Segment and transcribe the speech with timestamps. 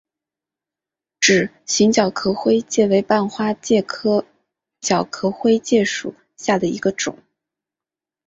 [1.19, 4.25] 指形角壳灰介为半花介科
[4.79, 7.19] 角壳灰介属下的一个种。